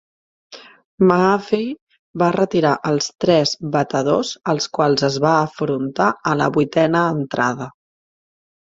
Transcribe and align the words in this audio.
Mahaffey 1.09 1.67
va 2.23 2.31
retirar 2.37 2.71
els 2.93 3.11
tres 3.27 3.53
batedors 3.77 4.33
als 4.55 4.71
quals 4.79 5.07
es 5.13 5.21
va 5.29 5.37
afrontar 5.45 6.11
a 6.33 6.39
la 6.43 6.51
vuitena 6.59 7.09
entrada. 7.21 7.75